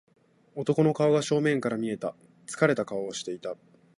[0.55, 2.15] 男の顔が正面から見えた。
[2.47, 3.55] 疲れた顔をしていた。